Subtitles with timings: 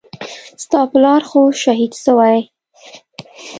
[0.63, 2.37] ستا پلار خو شهيد سوى.